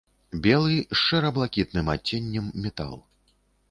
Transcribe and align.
Белы 0.45 0.79
з 0.85 0.97
шэра-блакітным 1.03 1.95
адценнем 1.97 2.53
метал. 2.67 2.93